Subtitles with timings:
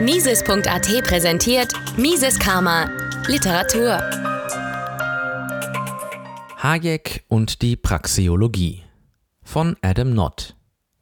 [0.00, 2.90] Mises.at präsentiert Mises Karma
[3.26, 3.98] Literatur.
[6.56, 8.82] Hayek und die Praxeologie
[9.42, 10.56] von Adam Nott.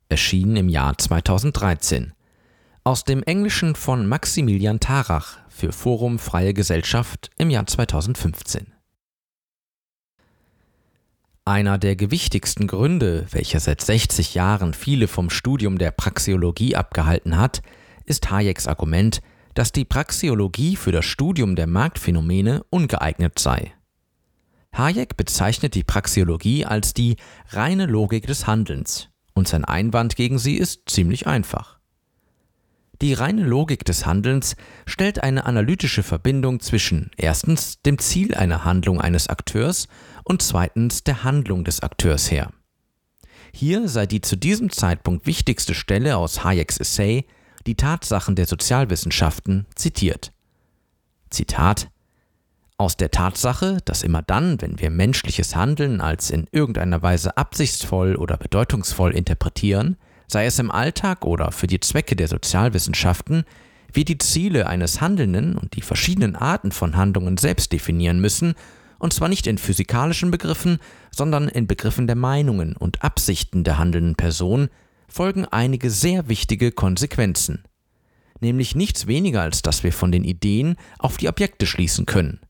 [0.08, 2.12] Erschienen im Jahr 2013.
[2.82, 8.72] Aus dem Englischen von Maximilian Tarach für Forum Freie Gesellschaft im Jahr 2015.
[11.44, 17.62] Einer der gewichtigsten Gründe, welcher seit 60 Jahren viele vom Studium der Praxeologie abgehalten hat,
[18.08, 19.20] ist Hayeks Argument,
[19.54, 23.72] dass die Praxeologie für das Studium der Marktphänomene ungeeignet sei.
[24.72, 27.16] Hayek bezeichnet die Praxeologie als die
[27.48, 31.78] reine Logik des Handelns, und sein Einwand gegen sie ist ziemlich einfach.
[33.00, 39.00] Die reine Logik des Handelns stellt eine analytische Verbindung zwischen erstens dem Ziel einer Handlung
[39.00, 39.86] eines Akteurs
[40.24, 42.50] und zweitens der Handlung des Akteurs her.
[43.52, 47.24] Hier sei die zu diesem Zeitpunkt wichtigste Stelle aus Hayeks Essay
[47.66, 50.32] die Tatsachen der Sozialwissenschaften zitiert.
[51.30, 51.90] Zitat
[52.76, 58.16] Aus der Tatsache, dass immer dann, wenn wir menschliches Handeln als in irgendeiner Weise absichtsvoll
[58.16, 59.96] oder bedeutungsvoll interpretieren,
[60.26, 63.44] sei es im Alltag oder für die Zwecke der Sozialwissenschaften,
[63.92, 68.54] wir die Ziele eines Handelnden und die verschiedenen Arten von Handlungen selbst definieren müssen
[68.98, 70.78] und zwar nicht in physikalischen Begriffen,
[71.10, 74.68] sondern in Begriffen der Meinungen und Absichten der handelnden Person,
[75.08, 77.64] folgen einige sehr wichtige Konsequenzen.
[78.40, 82.40] Nämlich nichts weniger als dass wir von den Ideen auf die Objekte schließen können,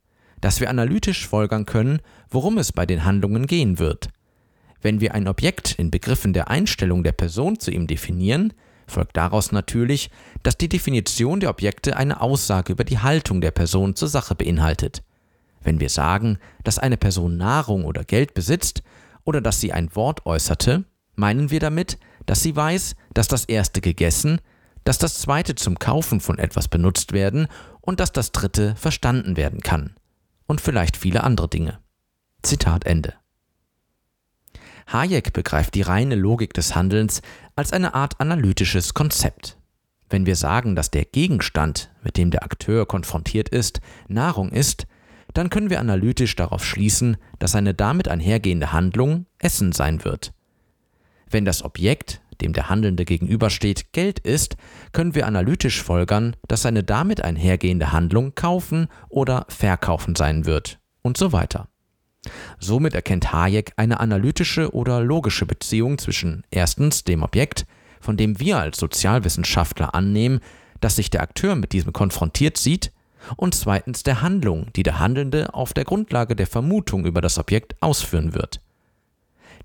[0.41, 4.11] dass wir analytisch folgern können, worum es bei den Handlungen gehen wird.
[4.83, 8.53] Wenn wir ein Objekt in Begriffen der Einstellung der Person zu ihm definieren,
[8.86, 10.11] folgt daraus natürlich,
[10.42, 15.03] dass die Definition der Objekte eine Aussage über die Haltung der Person zur Sache beinhaltet.
[15.62, 18.83] Wenn wir sagen, dass eine Person Nahrung oder Geld besitzt
[19.25, 20.84] oder dass sie ein Wort äußerte,
[21.17, 24.42] meinen wir damit, dass sie weiß, dass das erste gegessen,
[24.84, 27.48] dass das zweite zum Kaufen von etwas benutzt werden
[27.80, 29.94] und dass das dritte verstanden werden kann.
[30.46, 31.78] Und vielleicht viele andere Dinge.
[32.42, 33.14] Zitat Ende.
[34.92, 37.22] Hayek begreift die reine Logik des Handelns
[37.56, 39.56] als eine Art analytisches Konzept.
[40.11, 44.86] Wenn wir sagen, dass der Gegenstand, mit dem der Akteur konfrontiert ist, Nahrung ist,
[45.33, 50.34] dann können wir analytisch darauf schließen, dass eine damit einhergehende Handlung Essen sein wird.
[51.30, 54.56] Wenn das Objekt, dem der Handelnde gegenübersteht, Geld ist,
[54.92, 61.17] können wir analytisch folgern, dass eine damit einhergehende Handlung kaufen oder verkaufen sein wird und
[61.17, 61.68] so weiter.
[62.58, 67.67] Somit erkennt Hayek eine analytische oder logische Beziehung zwischen erstens dem Objekt,
[68.00, 70.40] von dem wir als Sozialwissenschaftler annehmen,
[70.80, 72.92] dass sich der Akteur mit diesem konfrontiert sieht,
[73.36, 77.74] und zweitens der Handlung, die der Handelnde auf der Grundlage der Vermutung über das Objekt
[77.80, 78.61] ausführen wird.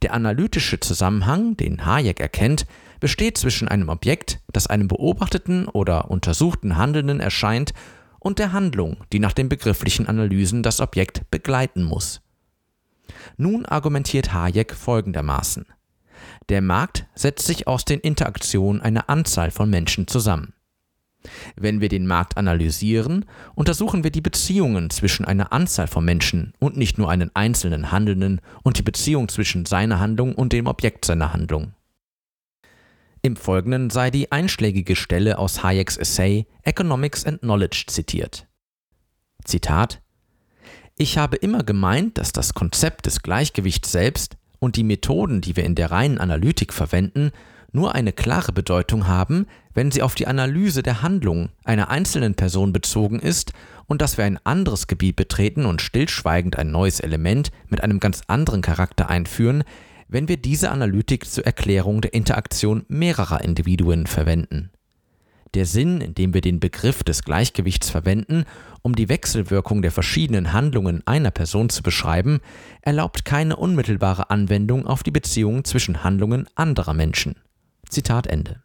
[0.04, 2.66] Der analytische Zusammenhang, den Hayek erkennt,
[3.00, 7.74] besteht zwischen einem Objekt, das einem beobachteten oder untersuchten Handelnden erscheint,
[8.20, 12.22] und der Handlung, die nach den begrifflichen Analysen das Objekt begleiten muss.
[13.38, 15.66] Nun argumentiert Hayek folgendermaßen.
[16.50, 20.54] Der Markt setzt sich aus den Interaktionen einer Anzahl von Menschen zusammen.
[21.56, 23.26] Wenn wir den Markt analysieren,
[23.56, 28.42] untersuchen wir die Beziehungen zwischen einer Anzahl von Menschen und nicht nur einen einzelnen Handelnden
[28.64, 31.74] und die Beziehung zwischen seiner Handlung und dem Objekt seiner Handlung.
[33.22, 38.48] Im Folgenden sei die einschlägige Stelle aus Hayeks Essay Economics and Knowledge zitiert.
[39.46, 40.02] Zitat
[40.98, 45.64] Ich habe immer gemeint, dass das Konzept des Gleichgewichts selbst und die Methoden, die wir
[45.64, 47.32] in der reinen Analytik verwenden,
[47.74, 52.72] nur eine klare Bedeutung haben, wenn sie auf die Analyse der Handlung einer einzelnen Person
[52.72, 53.52] bezogen ist
[53.88, 58.22] und dass wir ein anderes Gebiet betreten und stillschweigend ein neues Element mit einem ganz
[58.28, 59.64] anderen Charakter einführen,
[60.08, 64.70] wenn wir diese Analytik zur Erklärung der Interaktion mehrerer Individuen verwenden.
[65.56, 68.46] Der Sinn, in dem wir den Begriff des Gleichgewichts verwenden,
[68.82, 72.40] um die Wechselwirkung der verschiedenen Handlungen einer Person zu beschreiben,
[72.82, 77.36] erlaubt keine unmittelbare Anwendung auf die Beziehungen zwischen Handlungen anderer Menschen.
[77.94, 78.64] Zitat Ende.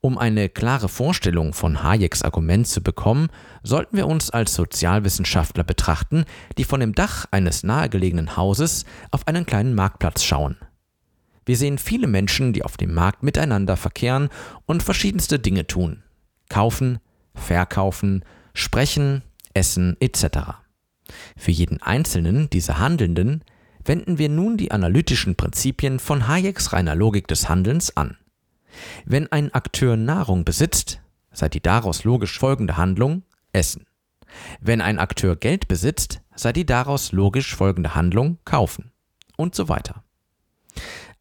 [0.00, 3.28] Um eine klare Vorstellung von Hayeks Argument zu bekommen,
[3.62, 6.24] sollten wir uns als Sozialwissenschaftler betrachten,
[6.58, 10.56] die von dem Dach eines nahegelegenen Hauses auf einen kleinen Marktplatz schauen.
[11.46, 14.28] Wir sehen viele Menschen, die auf dem Markt miteinander verkehren
[14.66, 16.02] und verschiedenste Dinge tun.
[16.48, 16.98] Kaufen,
[17.34, 18.24] verkaufen,
[18.54, 19.22] sprechen,
[19.52, 20.26] essen etc.
[21.36, 23.44] Für jeden einzelnen dieser Handelnden
[23.84, 28.16] wenden wir nun die analytischen Prinzipien von Hayeks reiner Logik des Handelns an.
[29.04, 31.00] Wenn ein Akteur Nahrung besitzt,
[31.32, 33.22] sei die daraus logisch folgende Handlung
[33.52, 33.86] Essen.
[34.60, 38.90] Wenn ein Akteur Geld besitzt, sei die daraus logisch folgende Handlung Kaufen.
[39.36, 40.04] Und so weiter.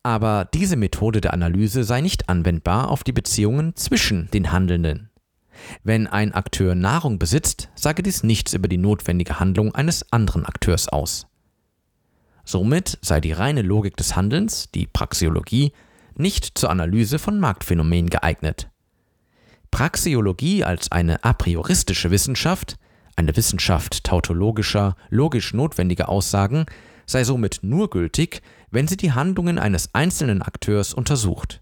[0.04, 5.10] Aber diese Methode der Analyse sei nicht anwendbar auf die Beziehungen zwischen den Handelnden,
[5.84, 10.90] Wenn ein Akteur Nahrung besitzt, sage dies nichts über die notwendige Handlung eines anderen Akteurs
[10.90, 11.28] aus.
[12.44, 15.72] Somit sei die reine Logik des Handelns, die Praxeologie,
[16.16, 18.70] nicht zur Analyse von Marktphänomenen geeignet.
[19.72, 22.78] Praxeologie als eine a prioristische Wissenschaft,
[23.16, 26.66] eine Wissenschaft tautologischer, logisch notwendiger Aussagen,
[27.06, 28.42] sei somit nur gültig,
[28.72, 31.62] wenn sie die Handlungen eines einzelnen Akteurs untersucht.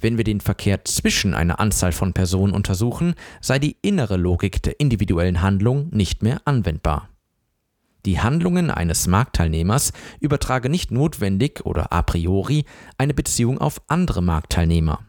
[0.00, 4.80] Wenn wir den Verkehr zwischen einer Anzahl von Personen untersuchen, sei die innere Logik der
[4.80, 7.08] individuellen Handlung nicht mehr anwendbar.
[8.04, 12.64] Die Handlungen eines Marktteilnehmers übertrage nicht notwendig oder a priori
[12.98, 15.00] eine Beziehung auf andere Marktteilnehmer.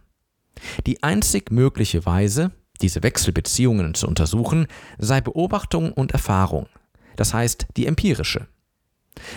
[0.86, 2.52] Die einzig mögliche Weise,
[2.82, 4.68] diese Wechselbeziehungen zu untersuchen,
[5.00, 6.68] sei Beobachtung und Erfahrung,
[7.16, 8.48] das heißt die empirische.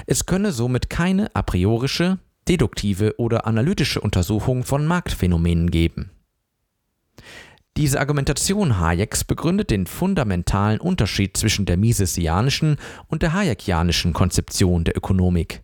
[0.06, 2.18] Es könne somit keine a priorische,
[2.48, 6.10] deduktive oder analytische Untersuchung von Marktphänomenen geben.
[7.76, 12.78] Diese Argumentation Hayeks begründet den fundamentalen Unterschied zwischen der misesianischen
[13.08, 15.62] und der hayekianischen Konzeption der Ökonomik.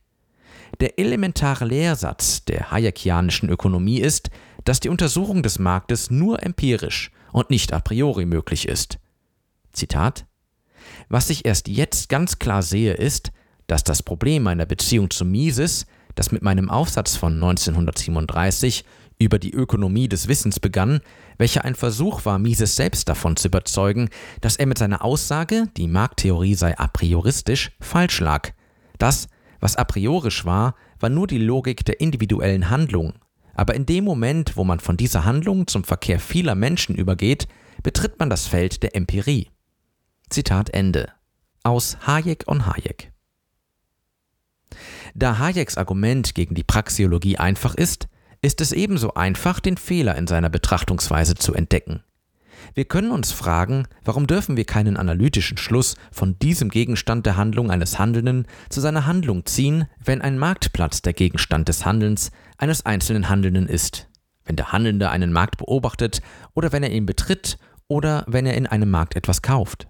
[0.81, 4.31] Der elementare Lehrsatz der hayekianischen Ökonomie ist,
[4.65, 8.99] dass die Untersuchung des Marktes nur empirisch und nicht a priori möglich ist.
[9.73, 10.27] Zitat
[11.09, 13.33] Was ich erst jetzt ganz klar sehe, ist,
[13.69, 18.85] dass das Problem meiner Beziehung zu Mises das mit meinem Aufsatz von 1937
[19.19, 21.01] über die Ökonomie des Wissens begann,
[21.39, 24.09] welcher ein Versuch war, Mises selbst davon zu überzeugen,
[24.41, 28.51] dass er mit seiner Aussage, die Markttheorie sei a prioristisch, falsch lag.
[28.99, 29.29] Das,
[29.61, 33.15] was a priorisch war, war nur die Logik der individuellen Handlung.
[33.55, 37.49] Aber in dem Moment, wo man von dieser Handlung zum Verkehr vieler Menschen übergeht,
[37.83, 39.51] betritt man das Feld der Empirie.
[40.31, 41.11] Zitat Ende.
[41.63, 43.13] Aus Hayek on Hayek.
[45.15, 48.09] Da Hayeks Argument gegen die Praxeologie einfach ist,
[48.43, 52.03] ist es ebenso einfach, den Fehler in seiner Betrachtungsweise zu entdecken.
[52.75, 57.71] Wir können uns fragen, warum dürfen wir keinen analytischen Schluss von diesem Gegenstand der Handlung
[57.71, 63.29] eines Handelnden zu seiner Handlung ziehen, wenn ein Marktplatz der Gegenstand des Handelns eines einzelnen
[63.29, 64.09] Handelnden ist,
[64.45, 66.23] wenn der Handelnde einen Markt beobachtet
[66.55, 67.59] oder wenn er ihn betritt
[67.89, 69.89] oder wenn er in einem Markt etwas kauft.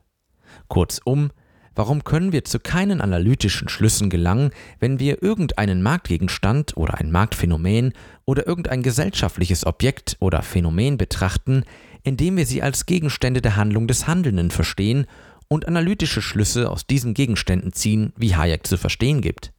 [0.68, 1.30] Kurzum,
[1.74, 7.94] Warum können wir zu keinen analytischen Schlüssen gelangen, wenn wir irgendeinen Marktgegenstand oder ein Marktphänomen
[8.26, 11.64] oder irgendein gesellschaftliches Objekt oder Phänomen betrachten,
[12.02, 15.06] indem wir sie als Gegenstände der Handlung des Handelnden verstehen
[15.48, 19.52] und analytische Schlüsse aus diesen Gegenständen ziehen, wie Hayek zu verstehen gibt?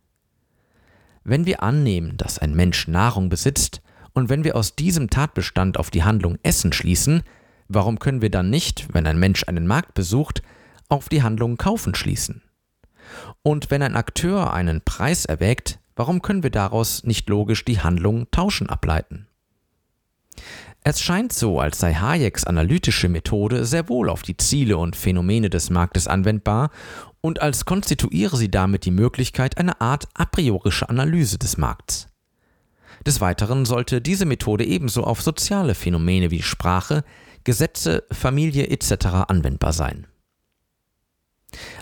[1.24, 3.82] Wenn wir annehmen, dass ein Mensch Nahrung besitzt,
[4.14, 7.24] und wenn wir aus diesem Tatbestand auf die Handlung Essen schließen,
[7.68, 10.44] warum können wir dann nicht, wenn ein Mensch einen Markt besucht,
[10.94, 12.44] auf die Handlung kaufen schließen.
[13.42, 18.30] Und wenn ein Akteur einen Preis erwägt, warum können wir daraus nicht logisch die Handlung
[18.32, 19.28] tauschen ableiten?
[20.86, 25.50] Es scheint so, als sei Hayeks analytische Methode sehr wohl auf die Ziele und Phänomene
[25.50, 26.72] des Marktes anwendbar
[27.22, 32.08] und als konstituiere sie damit die Möglichkeit einer Art a priorische Analyse des Markts.
[33.06, 37.04] Des Weiteren sollte diese Methode ebenso auf soziale Phänomene wie Sprache,
[37.46, 39.06] Gesetze, Familie etc.
[39.28, 40.08] anwendbar sein.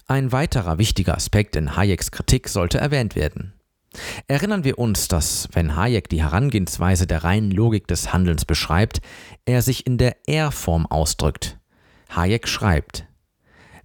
[0.08, 3.54] Ein weiterer wichtiger Aspekt in Hayeks Kritik sollte erwähnt werden.
[4.28, 9.02] Erinnern wir uns, dass, wenn Hayek die Herangehensweise der reinen Logik des Handelns beschreibt,
[9.46, 11.60] er sich in der Er-Form ausdrückt.
[12.10, 13.06] Hayek schreibt,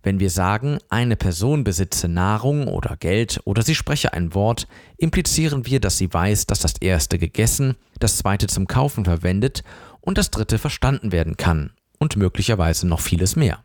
[0.06, 5.66] wenn wir sagen, eine Person besitze Nahrung oder Geld oder sie spreche ein Wort, implizieren
[5.66, 9.64] wir, dass sie weiß, dass das erste gegessen, das zweite zum Kaufen verwendet
[10.00, 13.64] und das dritte verstanden werden kann und möglicherweise noch vieles mehr.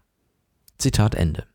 [0.79, 1.45] Zitat Ende.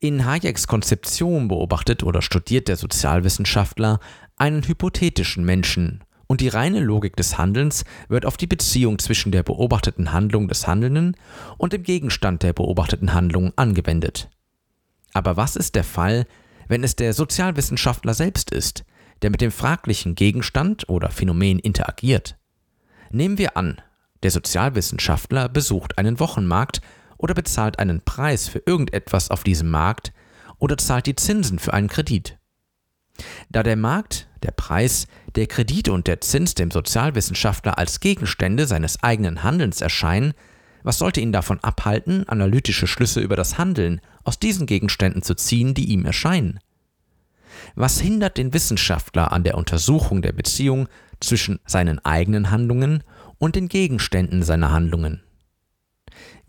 [0.00, 4.00] In Hayeks Konzeption beobachtet oder studiert der Sozialwissenschaftler
[4.36, 9.42] einen hypothetischen Menschen und die reine Logik des Handelns wird auf die Beziehung zwischen der
[9.42, 11.16] beobachteten Handlung des Handelnden
[11.56, 14.28] und dem Gegenstand der beobachteten Handlung angewendet.
[15.14, 16.26] Aber was ist der Fall,
[16.68, 18.84] wenn es der Sozialwissenschaftler selbst ist,
[19.22, 22.36] der mit dem fraglichen Gegenstand oder Phänomen interagiert?
[23.10, 23.80] Nehmen wir an,
[24.22, 26.82] der Sozialwissenschaftler besucht einen Wochenmarkt
[27.18, 30.12] oder bezahlt einen Preis für irgendetwas auf diesem Markt
[30.58, 32.38] oder zahlt die Zinsen für einen Kredit.
[33.50, 39.02] Da der Markt, der Preis, der Kredit und der Zins dem Sozialwissenschaftler als Gegenstände seines
[39.02, 40.34] eigenen Handelns erscheinen,
[40.84, 45.74] was sollte ihn davon abhalten, analytische Schlüsse über das Handeln aus diesen Gegenständen zu ziehen,
[45.74, 46.60] die ihm erscheinen?
[47.74, 50.88] Was hindert den Wissenschaftler an der Untersuchung der Beziehung
[51.20, 53.02] zwischen seinen eigenen Handlungen
[53.38, 55.22] und den Gegenständen seiner Handlungen?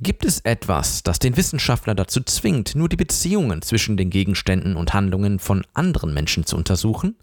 [0.01, 4.93] Gibt es etwas, das den Wissenschaftler dazu zwingt, nur die Beziehungen zwischen den Gegenständen und
[4.93, 7.17] Handlungen von anderen Menschen zu untersuchen?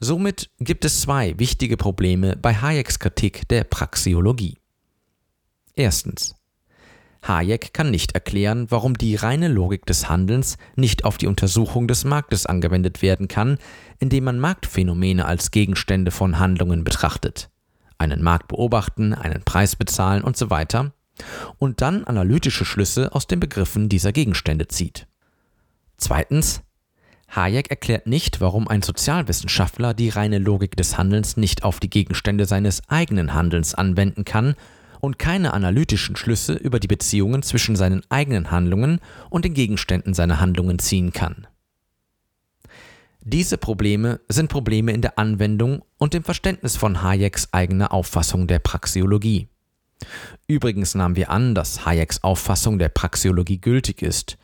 [0.00, 4.56] Somit gibt es zwei wichtige Probleme bei Hayeks Kritik der Praxeologie.
[5.74, 6.36] Erstens.
[7.22, 12.04] Hayek kann nicht erklären, warum die reine Logik des Handelns nicht auf die Untersuchung des
[12.04, 13.58] Marktes angewendet werden kann,
[13.98, 17.50] indem man Marktphänomene als Gegenstände von Handlungen betrachtet.
[17.98, 20.92] Einen Markt beobachten, einen Preis bezahlen und so weiter
[21.58, 25.06] und dann analytische Schlüsse aus den Begriffen dieser Gegenstände zieht.
[25.96, 26.62] Zweitens,
[27.34, 32.46] Hayek erklärt nicht, warum ein Sozialwissenschaftler die reine Logik des Handelns nicht auf die Gegenstände
[32.46, 34.54] seines eigenen Handelns anwenden kann
[35.00, 40.40] und keine analytischen Schlüsse über die Beziehungen zwischen seinen eigenen Handlungen und den Gegenständen seiner
[40.40, 41.46] Handlungen ziehen kann.
[43.20, 48.58] Diese Probleme sind Probleme in der Anwendung und dem Verständnis von Hayeks eigener Auffassung der
[48.58, 49.48] Praxeologie.
[50.46, 54.38] Übrigens nahmen wir an, dass Hayeks Auffassung der Praxeologie gültig ist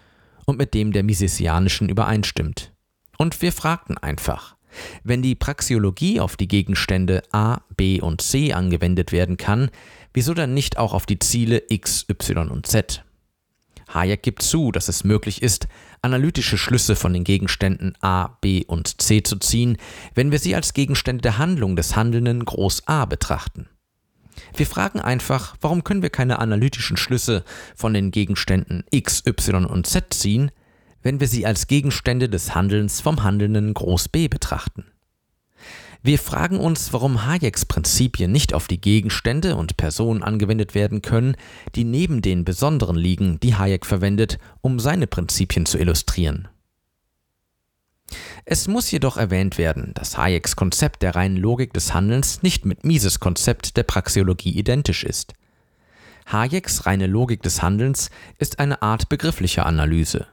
[0.47, 2.73] und mit dem der Misesianischen übereinstimmt.
[3.17, 4.57] Und wir fragten einfach,
[5.05, 9.71] wenn die Praxeologie auf die Gegenstände A, B und C angewendet werden kann,
[10.13, 13.05] wieso dann nicht auch auf die Ziele X, Y und Z?
[13.93, 15.69] Hayek gibt zu, dass es möglich ist,
[16.03, 19.77] analytische Schlüsse von den Gegenständen A, B und C zu ziehen,
[20.15, 23.69] wenn wir sie als Gegenstände der Handlung des Handelnden Groß A betrachten.
[24.57, 29.87] Wir fragen einfach, warum können wir keine analytischen Schlüsse von den Gegenständen X, Y und
[29.87, 30.51] Z ziehen,
[31.03, 34.87] wenn wir sie als Gegenstände des Handelns vom Handelnden Groß B betrachten.
[36.03, 41.35] Wir fragen uns, warum Hayeks Prinzipien nicht auf die Gegenstände und Personen angewendet werden können,
[41.75, 46.49] die neben den Besonderen liegen, die Hayek verwendet, um seine Prinzipien zu illustrieren.
[48.45, 52.85] Es muss jedoch erwähnt werden, dass Hayeks Konzept der reinen Logik des Handelns nicht mit
[52.85, 55.33] Mises Konzept der Praxeologie identisch ist.
[56.27, 60.27] Hayeks reine Logik des Handelns ist eine Art begrifflicher Analyse.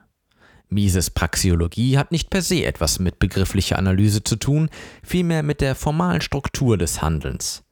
[0.70, 4.70] Mises Praxeologie hat nicht per se etwas mit begrifflicher Analyse zu tun,
[5.04, 7.64] vielmehr mit der formalen Struktur des Handelns.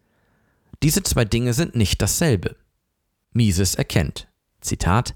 [0.84, 2.56] Diese zwei Dinge sind nicht dasselbe.
[3.32, 4.28] Mises erkennt,
[4.60, 5.16] Zitat,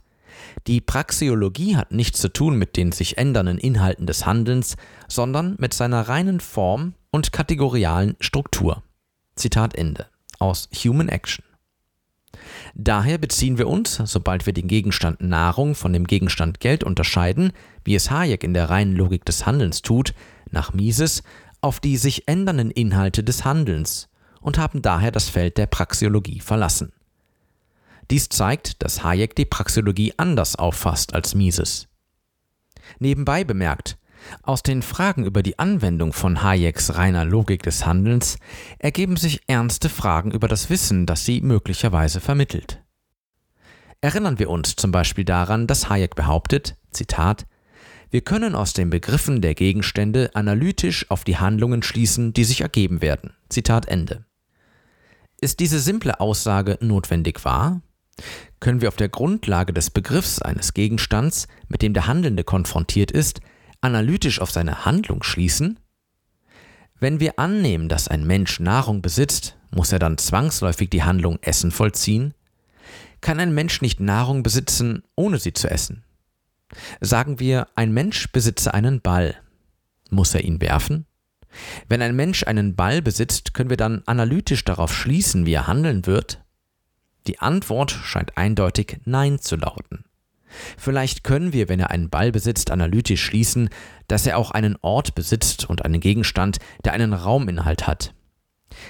[0.67, 4.75] die Praxeologie hat nichts zu tun mit den sich ändernden Inhalten des Handelns,
[5.07, 8.83] sondern mit seiner reinen Form und kategorialen Struktur.
[9.35, 10.07] Zitat Ende
[10.39, 11.43] aus Human Action.
[12.73, 17.51] Daher beziehen wir uns, sobald wir den Gegenstand Nahrung von dem Gegenstand Geld unterscheiden,
[17.83, 20.13] wie es Hayek in der reinen Logik des Handelns tut,
[20.50, 21.23] nach Mises,
[21.62, 24.09] auf die sich ändernden Inhalte des Handelns
[24.41, 26.91] und haben daher das Feld der Praxeologie verlassen.
[28.12, 31.88] Dies zeigt, dass Hayek die Praxeologie anders auffasst als Mises.
[33.00, 33.98] Nebenbei bemerkt,
[34.41, 38.38] aus den Fragen über die Anwendung von Hayeks reiner Logik des Handelns
[38.79, 42.81] ergeben sich ernste Fragen über das Wissen, das sie möglicherweise vermittelt.
[44.01, 47.45] Erinnern wir uns zum Beispiel daran, dass Hayek behauptet, Zitat,
[48.10, 53.01] wir können aus den Begriffen der Gegenstände analytisch auf die Handlungen schließen, die sich ergeben
[53.01, 53.33] werden.
[53.50, 54.25] Zitat Ende.
[55.41, 57.81] Ist diese simple Aussage notwendig wahr?
[58.60, 63.41] Können wir auf der Grundlage des Begriffs eines Gegenstands, mit dem der Handelnde konfrontiert ist,
[63.82, 65.79] analytisch auf seine Handlung schließen?
[67.00, 71.72] Wenn wir annehmen, dass ein Mensch Nahrung besitzt, muss er dann zwangsläufig die Handlung Essen
[71.72, 72.34] vollziehen?
[73.20, 76.03] Kann ein Mensch nicht Nahrung besitzen, ohne sie zu essen?
[77.01, 79.36] Sagen wir, ein Mensch besitze einen Ball.
[80.10, 81.05] Muss er ihn werfen?
[81.88, 86.05] Wenn ein Mensch einen Ball besitzt, können wir dann analytisch darauf schließen, wie er handeln
[86.05, 86.43] wird?
[87.27, 90.06] Die Antwort scheint eindeutig Nein zu lauten.
[90.77, 93.70] Vielleicht können wir, wenn er einen Ball besitzt, analytisch schließen,
[94.08, 98.13] dass er auch einen Ort besitzt und einen Gegenstand, der einen Rauminhalt hat.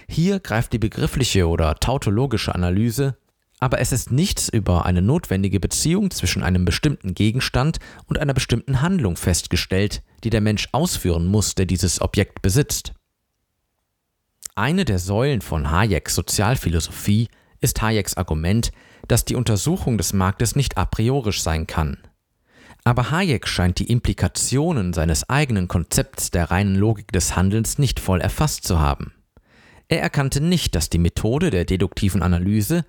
[0.07, 3.17] Hier greift die begriffliche oder tautologische Analyse,
[3.59, 8.81] aber es ist nichts über eine notwendige Beziehung zwischen einem bestimmten Gegenstand und einer bestimmten
[8.81, 12.93] Handlung festgestellt, die der Mensch ausführen muss, der dieses Objekt besitzt.
[14.55, 17.29] Eine der Säulen von Hayeks Sozialphilosophie
[17.63, 18.71] ist Hayeks Argument,
[19.07, 21.97] dass die Untersuchung des Marktes nicht a priorisch sein kann.
[22.83, 28.19] Aber Hayek scheint die Implikationen seines eigenen Konzepts der reinen Logik des Handelns nicht voll
[28.19, 29.13] erfasst zu haben.
[29.87, 32.85] Er erkannte nicht, dass die Methode der deduktiven Analyse,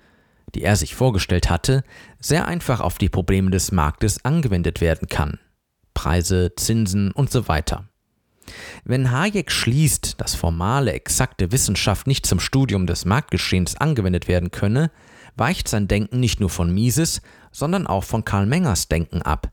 [0.53, 1.83] die er sich vorgestellt hatte,
[2.19, 5.39] sehr einfach auf die Probleme des Marktes angewendet werden kann.
[5.93, 7.87] Preise, Zinsen und so weiter.
[8.83, 14.91] Wenn Hayek schließt, dass formale, exakte Wissenschaft nicht zum Studium des Marktgeschehens angewendet werden könne,
[15.35, 17.21] weicht sein Denken nicht nur von Mises,
[17.51, 19.51] sondern auch von Karl Mengers Denken ab.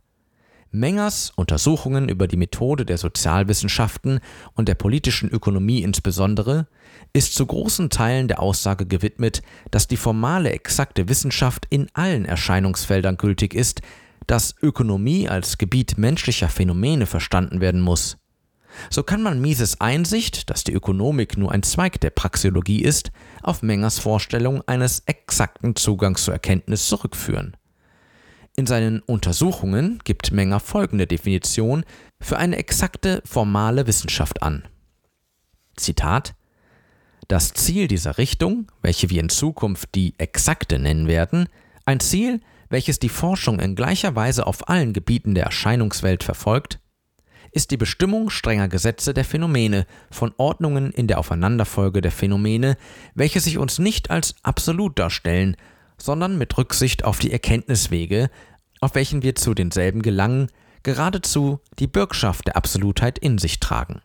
[0.75, 4.21] Mengers Untersuchungen über die Methode der Sozialwissenschaften
[4.55, 6.67] und der politischen Ökonomie insbesondere
[7.13, 13.19] ist zu großen Teilen der Aussage gewidmet, dass die formale exakte Wissenschaft in allen Erscheinungsfeldern
[13.19, 13.83] gültig ist,
[14.27, 18.17] dass Ökonomie als Gebiet menschlicher Phänomene verstanden werden muss.
[18.91, 23.13] So kann man Mises Einsicht, dass die Ökonomik nur ein Zweig der Praxeologie ist,
[23.43, 27.57] auf Mengers Vorstellung eines exakten Zugangs zur Erkenntnis zurückführen.
[28.55, 31.85] In seinen Untersuchungen gibt Menger folgende Definition
[32.21, 34.65] für eine exakte formale Wissenschaft an.
[35.77, 36.35] Zitat
[37.29, 41.49] Das Ziel dieser Richtung, welche wir in Zukunft die exakte nennen werden,
[41.87, 46.79] ein Ziel, welches die Forschung in gleicher Weise auf allen Gebieten der Erscheinungswelt verfolgt,
[47.53, 52.77] ist die Bestimmung strenger Gesetze der Phänomene, von Ordnungen in der Aufeinanderfolge der Phänomene,
[53.15, 55.57] welche sich uns nicht als absolut darstellen,
[55.99, 58.31] sondern mit Rücksicht auf die Erkenntniswege,
[58.81, 60.49] auf welchen wir zu denselben gelangen,
[60.83, 64.01] geradezu die Bürgschaft der Absolutheit in sich tragen.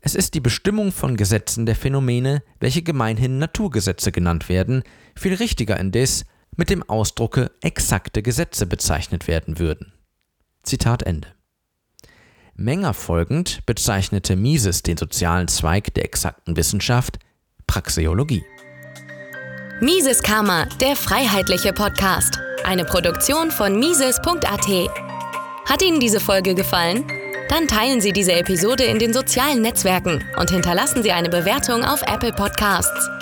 [0.00, 4.82] Es ist die Bestimmung von Gesetzen der Phänomene, welche gemeinhin Naturgesetze genannt werden,
[5.14, 6.24] viel richtiger indes
[6.56, 9.92] mit dem Ausdrucke exakte Gesetze bezeichnet werden würden.
[10.64, 11.28] Zitat Ende.
[12.62, 17.18] Menger folgend bezeichnete Mises den sozialen Zweig der exakten Wissenschaft
[17.66, 18.44] Praxeologie.
[19.80, 22.38] Mises Karma, der freiheitliche Podcast.
[22.64, 24.90] Eine Produktion von Mises.at.
[25.68, 27.04] Hat Ihnen diese Folge gefallen?
[27.48, 32.02] Dann teilen Sie diese Episode in den sozialen Netzwerken und hinterlassen Sie eine Bewertung auf
[32.02, 33.21] Apple Podcasts.